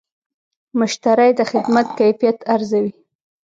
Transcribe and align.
مشتری 0.79 1.31
د 1.35 1.41
خدمت 1.51 1.87
کیفیت 1.99 2.37
ارزوي. 2.53 2.93